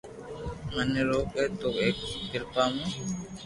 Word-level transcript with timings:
متي 0.73 1.01
روڪ 1.09 1.27
اينو 1.39 1.69
ايڪ 1.81 1.97
ڪريا 2.31 2.65
مون 2.75 2.87